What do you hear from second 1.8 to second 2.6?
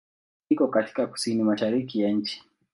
ya nchi.